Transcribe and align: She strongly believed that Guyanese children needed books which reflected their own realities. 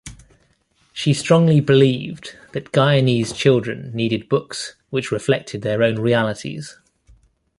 She 0.93 1.13
strongly 1.13 1.59
believed 1.59 2.35
that 2.53 2.71
Guyanese 2.71 3.35
children 3.35 3.91
needed 3.93 4.27
books 4.29 4.73
which 4.89 5.11
reflected 5.11 5.61
their 5.61 5.83
own 5.83 5.97
realities. 5.99 6.79